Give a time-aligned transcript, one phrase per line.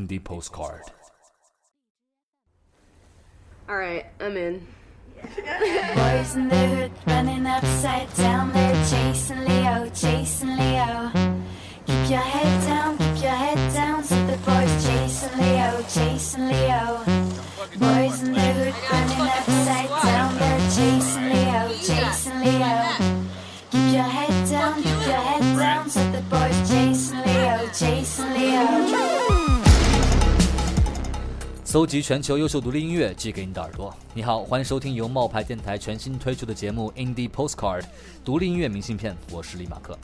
[0.00, 0.82] in the postcard.
[3.68, 4.66] All right, I'm in.
[6.00, 8.52] Boys in the hood running upside down.
[8.52, 11.10] They're chasing Leo, chasing Leo.
[11.86, 14.02] Keep your head down, keep your head down.
[14.02, 16.84] so the boys chasing Leo, chasing Leo.
[17.84, 20.30] Boys in the hood running upside down.
[20.40, 23.20] They're chasing Leo, chasing Leo.
[23.72, 25.90] Keep your head down, keep your head down.
[25.90, 28.89] so the boys chasing Leo, chasing Leo.
[31.70, 33.94] 搜集全球优秀独立音乐，寄给你的耳朵。
[34.12, 37.82] 你好，欢迎收听由冒牌电台全新推出的节目《Indie Postcard》
[38.24, 39.96] 独立音乐明信片，我是李马克。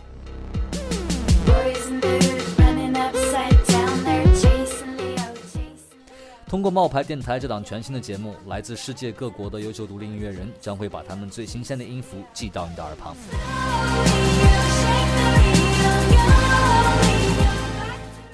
[6.47, 13.17] 通过冒牌电台这档全新的节目，来自世界各国的优秀独立音乐人将会把他们最新鲜的音符寄到你的耳旁。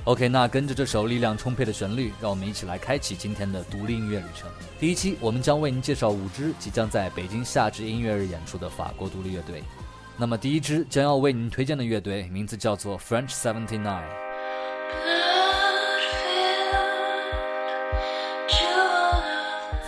[0.05, 4.51] OK，那跟着这首力量充沛的旋律，让我们一起来开启今天的独立音乐旅程。
[4.81, 9.63] 第一期，我们将为您介绍五支即将在北京夏至音乐日演出的法国独立乐队。
[10.17, 14.03] 那么，第一支将要为您推荐的乐队名字叫做 French Seventy Nine。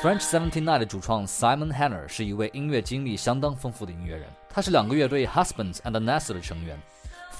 [0.00, 6.78] French Seventy Nine 的主创 Simon Hanner 是一位音乐经历相当丰富的音乐人，他是两个乐队 Husbands and Nest 的成员。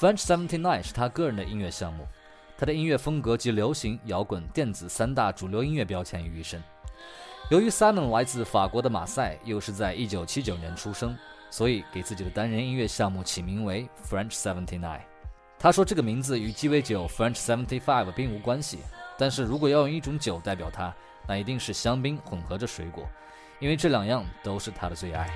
[0.00, 2.04] French Seventy Nine 是他个人的音乐项目，
[2.56, 6.62] 他的音乐风格集流行、摇滚、电子三大主流音乐标签于一身。
[7.50, 11.16] 由于 Simon 来自法国的马赛，又是在1979年出生，
[11.50, 15.02] 所以给自己的单人音乐项目起名为 French Seventy Nine。
[15.58, 18.78] 他说这个名字与鸡尾酒 French Seventy Five 并无关系，
[19.18, 20.94] 但是如果要用一种酒代表它，
[21.26, 23.06] 那一定是香槟混合着水果，
[23.58, 25.30] 因为这两样都是他的最爱。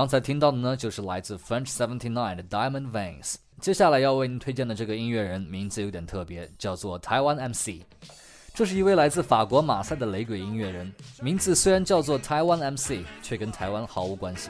[0.00, 3.34] 刚才听到的呢，就是来自 French Seventy Nine 的 Diamond Veins。
[3.60, 7.82] 接下来要为您推荐的这个音乐人名字有点特别，叫做台湾 MC。
[8.54, 14.48] 这是一位来自法国马赛的雷鬼音乐人，名字虽然叫做台湾 MC，却跟台湾毫无关系。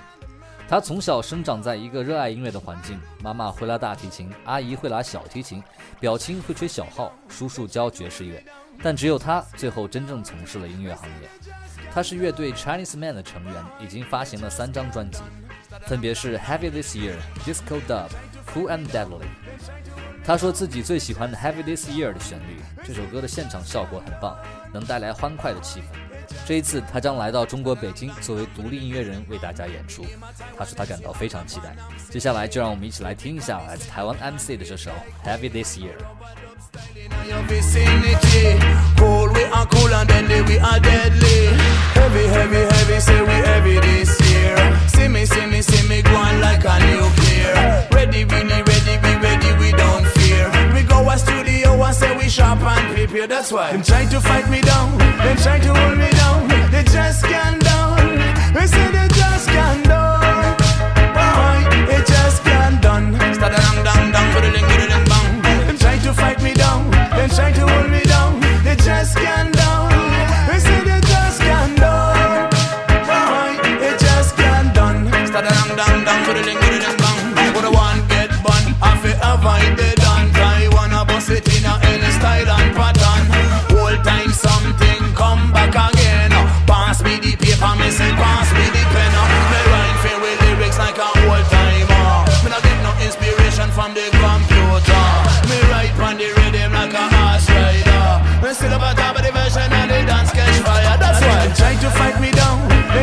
[0.68, 5.60] 他从小生长在一个热爱音乐的环境，妈妈会拉大提琴，阿姨会拉小提琴，
[5.98, 8.40] 表亲会吹小号，叔叔教爵士乐。
[8.82, 11.28] 但只有他最后真正从事了音乐行业。
[11.92, 15.20] 他是乐队 Chinese Man 的成员，已经发行了三张专辑，
[15.86, 17.14] 分别是 Heavy This Year、
[17.44, 18.08] Disco Dub、
[18.46, 19.26] Cool and Deadly。
[20.24, 24.36] 他说自己最喜欢 Heavy This Year 的旋律，这首歌的现场效果很棒，
[24.72, 26.09] 能带来欢快的气氛。
[26.46, 30.04] 这一次他将来到中国北京作为独立音乐人为大家演出，
[30.56, 31.74] 他说他感到非常期待。
[32.08, 34.90] 接下来就让我们一起来听一下来自台湾 MC 的这首
[35.24, 35.96] Heavy This Year。
[37.28, 38.58] your vicinity.
[38.96, 41.54] Cool, we are cool and deadly, we are deadly.
[41.94, 44.56] Heavy, heavy, heavy, say we heavy this year.
[44.88, 47.86] See me, see me, see me going like a nuclear.
[47.92, 50.50] Ready, really ready, be ready, we don't fear.
[50.74, 53.26] We go a studio and say we sharp and prepare.
[53.26, 56.48] That's why them try to fight me down, them try to hold me down.
[56.70, 57.96] They just can't down.
[58.54, 60.56] They say they just can't down.
[61.16, 63.14] Boy, they just can't done.
[63.34, 65.66] Start a dang dang dang, with a ling, with ling bang.
[65.66, 68.49] Them try to fight me down, them try to hold me down.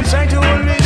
[0.07, 0.76] sanctuary.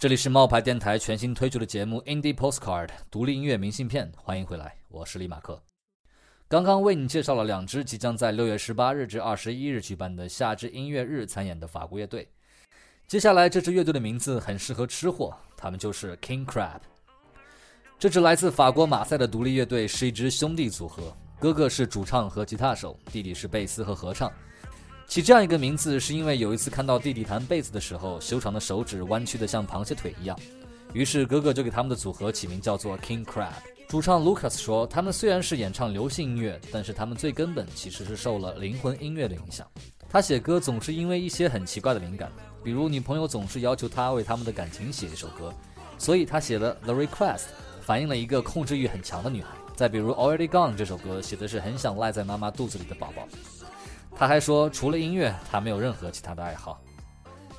[0.00, 5.60] 这里是冒牌电台全新推出的节目《Indie Postcard》独立音乐明信片，欢迎回来，我是李马克。
[6.46, 12.28] 刚刚为你介绍了两支即将在六月十八日至二十一日举办的夏至音乐日参演的法国乐队。
[13.08, 16.78] 接下来这支乐队的名字很适合吃货，他们就是 King Crab。
[17.98, 24.32] 这支来自法国马赛的独立乐队是一支兄弟组合，哥哥是主唱和吉他手，弟弟是贝斯和合唱。
[25.08, 30.38] 起这样一个名字，是因为有一次看到弟弟弹贝斯的时候，修长的手指弯曲的像螃蟹腿一样，
[30.92, 33.48] 于是哥哥就给他们的组合起名叫做 King Crab。
[33.88, 39.66] 主唱 Lucas 说，他们虽然是演唱流行音乐，但是他们最根本其实是受了灵魂音乐的影响。
[40.10, 42.30] 他写歌总是因为一些很奇怪的灵感，
[42.62, 45.50] 比如女朋友总是要求他为他们的感情写一首歌，
[45.96, 47.44] 所以他写了 The Request，
[47.80, 49.48] 反映了一个控制欲很强的女孩。
[49.74, 53.26] 再比如 Already Gone 这首歌写的是很想赖在妈妈肚子里的宝宝。
[54.18, 56.82] 他还说，除了音乐，他没有任何其他的爱好。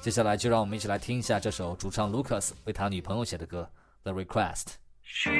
[0.02, 3.70] 接下来就让我们一起来听一下这首主唱 Lucas 为他女朋友写的歌
[4.12, 4.66] 《The Request》。
[5.02, 5.32] She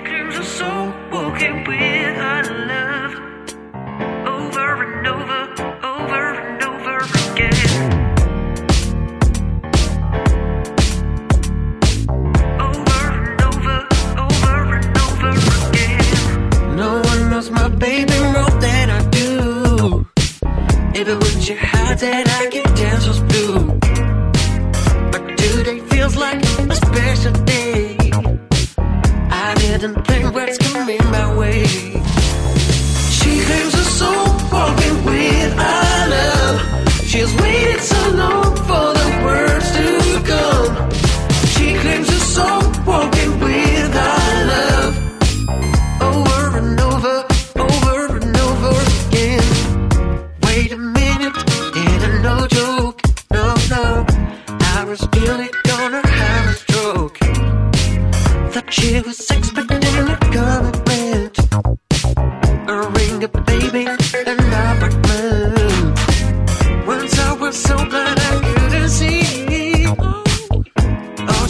[21.10, 23.66] With your heart that I can dance was blue.
[25.12, 27.98] But today feels like a special day.
[29.32, 31.66] I didn't think what's coming my way.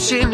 [0.00, 0.24] She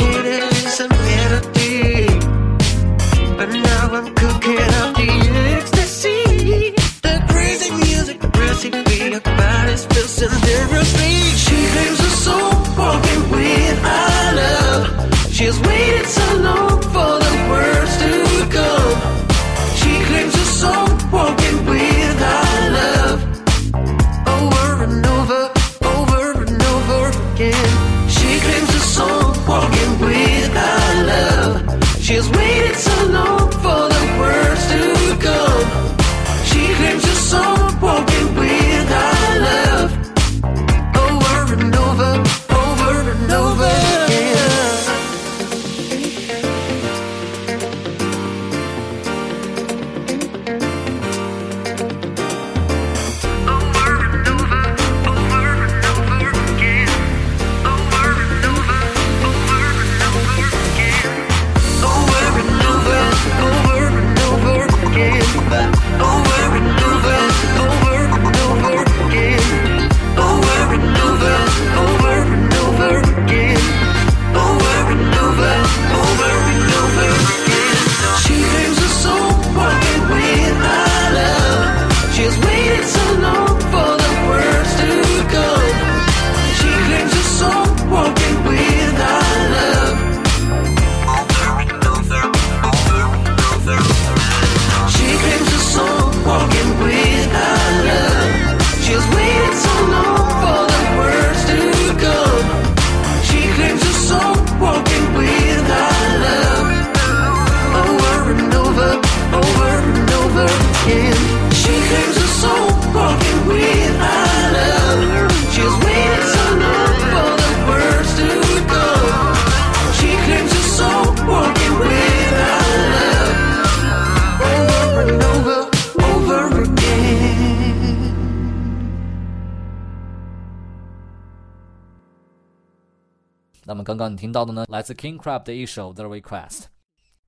[133.68, 136.50] 那么刚刚你听到的呢，来自 King Crab 的一首《The Request》。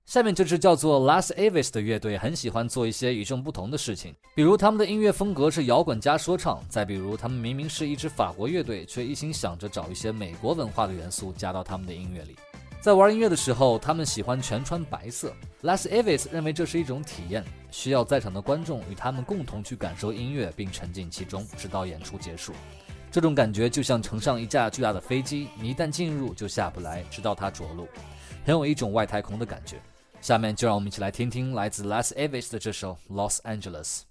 [0.06, 12.36] 下面这支叫做 Las Avis 的乐队很喜欢做一些与众不同的事情，比如他们的音乐风格是摇滚加说唱，再比如他们明明是一支法国乐队，却一心想着找一些美国文化的元素加到他们的音乐里。
[12.80, 15.34] 在玩音乐的时候，他们喜欢全穿白色。
[15.62, 22.52] Las Avis 认为这是一种体验，需要在场的观众与他们共同去感受音乐，并沉浸其中，直到演出结束。
[23.18, 27.88] 这种感觉就像乘上一架巨大的飞机，你一旦进入就下不来，直到它着陆，
[28.44, 29.82] 很有一种外太空的感觉。
[30.20, 34.02] 下面就让我们一起来听听来自 Las Avis 的这首《Los Angeles》。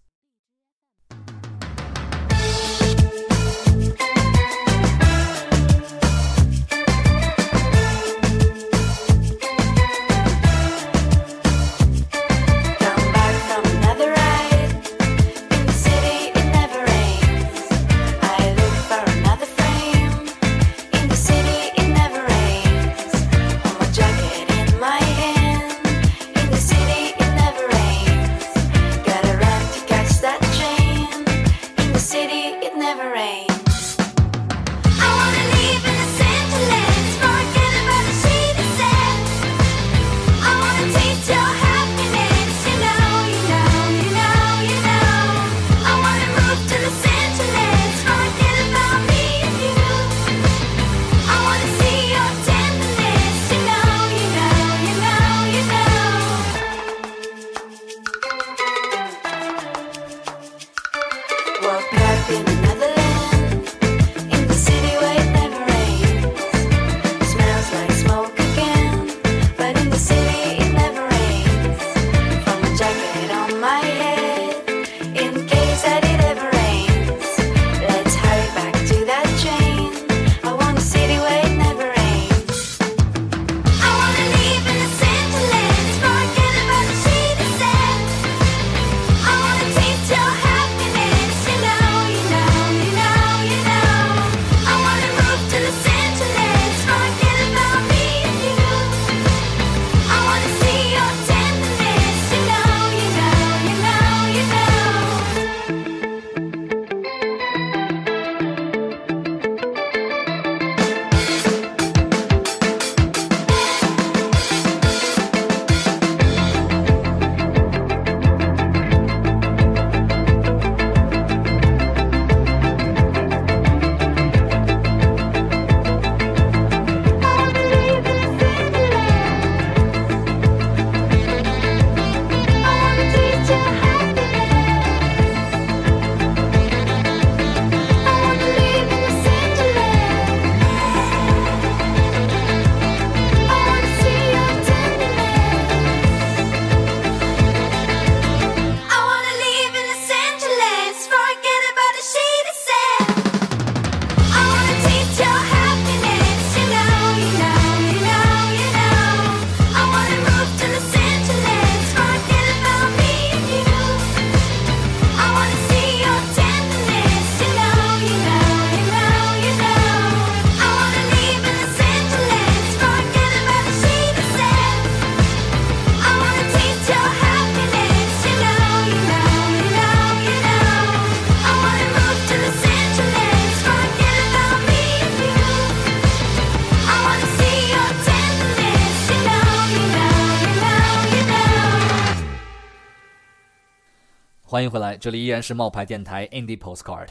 [194.50, 197.10] 欢迎回来，这里依然是冒牌电台 Indie Postcard。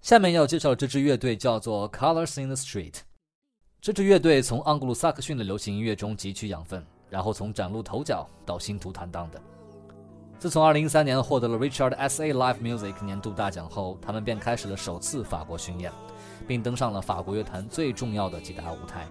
[0.00, 2.94] 下面要介绍这支乐队叫做 Colors in the Street。
[3.78, 9.38] 这支乐队从盎格鲁撒克逊的流行音乐中汲取养分，然后从崭露头角到星途坦荡的。
[10.38, 12.32] 自从2013年获得了 Richard S.A.
[12.32, 15.92] Live Music 年度大奖后，他们便开始了首次法国巡演，
[16.48, 19.06] 并登上了法国乐坛最重要的几大舞台。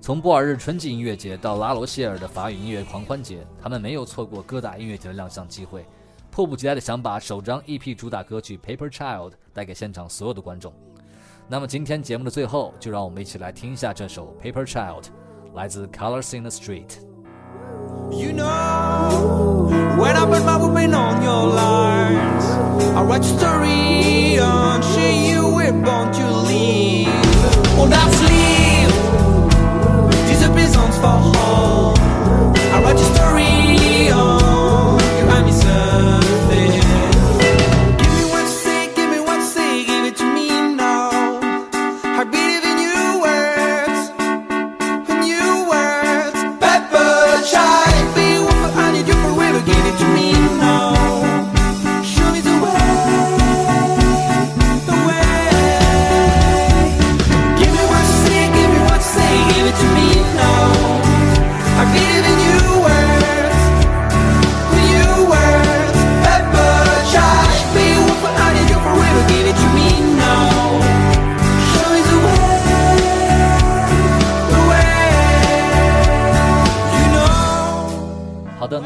[0.00, 5.84] 从布尔日春季音乐节到拉罗谢尔的法语音乐狂欢节，他们没有错过各大音乐节的亮相机会，
[6.32, 10.72] 迫不及待地想把首张 EP 主打歌曲《Paper Child》带给现场所有的观众。
[11.46, 15.02] 那么今天节目的最后，就让我们一起来听一下这首《Paper Child》，
[15.54, 17.02] 来自 Colors in the Street。
[18.10, 19.68] You know,
[19.98, 20.32] when I've
[20.94, 22.46] on your lines,
[22.96, 27.10] I write your story on she you were born to leave.
[27.78, 28.90] On that sleeve,
[30.26, 31.94] disappears on for home.
[32.56, 33.41] I write your story.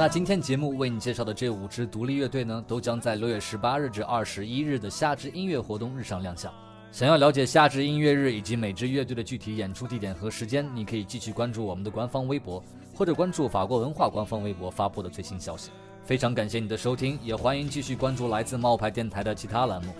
[0.08, 6.52] 今天节目为你介绍的这五支独立乐队呢，都将在六月十八日至二十一日的夏至音乐活动日上亮相。
[6.92, 12.62] 想要了解夏至音乐日以及每支乐队的具体演出地点和时间，你可以继续关注我们的官方微博，
[12.94, 15.70] 或者关注法国文化官方微博发布的最新消息。
[16.04, 19.92] 非常感谢你的收听，也欢迎继续关注来自冒牌电台的其他栏目。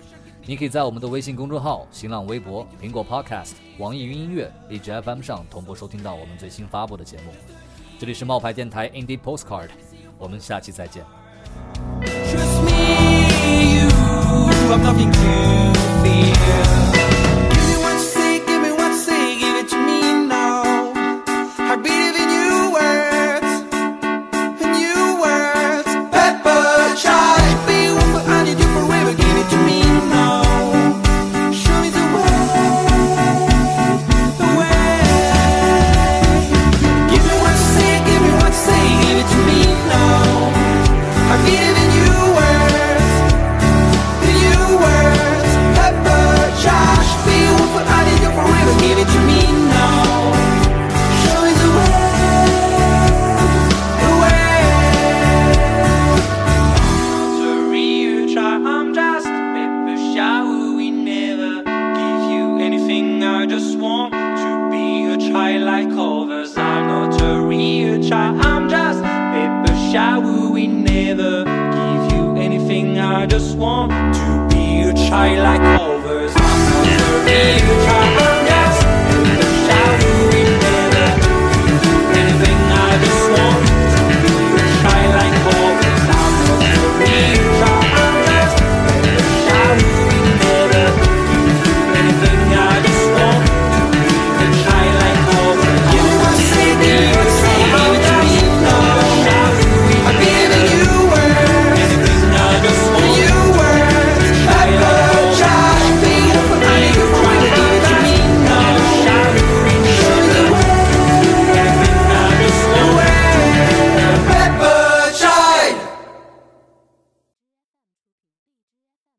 [0.45, 7.33] 你可以在我们的微信公众号、新浪微博、苹果 Podcast、网易云音乐、荔枝 FM 上同步收听到我们最新发布的节目。
[7.99, 9.69] 这里是冒牌电台 Indie Postcard，
[10.17, 11.03] 我们下期再见。
[12.01, 13.89] Trust me, you
[14.69, 16.86] have nothing to fear.